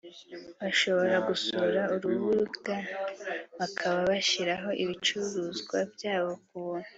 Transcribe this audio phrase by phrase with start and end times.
[0.59, 2.75] bashobora gusura urubuga
[3.59, 6.89] bakaba bashyiraho ibicuruzwa byabo ku buntu